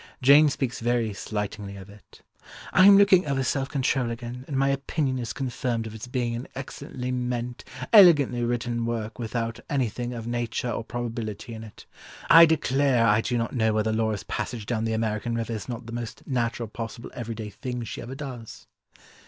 [0.19, 2.23] Jane speaks very slightingly of it:
[2.73, 6.35] "I am looking over Self Control again, and my opinion is confirmed of its being
[6.35, 11.85] an excellently meant, elegantly written work, without anything of nature or probability in it.
[12.31, 15.85] I declare I do not know whether Laura's passage down the American river is not
[15.85, 18.65] the most natural possible every day thing she ever does."